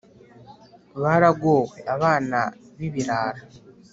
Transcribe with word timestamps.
Baragowe, 1.01 1.77
abana 1.95 2.39
b’ibirara! 2.77 3.41